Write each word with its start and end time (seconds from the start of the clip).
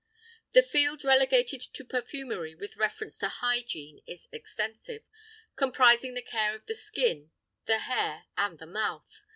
The 0.53 0.63
field 0.63 1.03
relegated 1.05 1.61
to 1.61 1.85
perfumery 1.85 2.55
with 2.55 2.75
reference 2.77 3.19
to 3.19 3.27
hygiene 3.27 4.01
is 4.07 4.27
extensive, 4.31 5.03
comprising 5.55 6.15
the 6.15 6.23
care 6.23 6.55
of 6.55 6.65
the 6.65 6.73
skin, 6.73 7.29
the 7.65 7.77
hair, 7.81 8.23
and 8.35 8.57
the 8.57 8.65
mouth. 8.65 9.21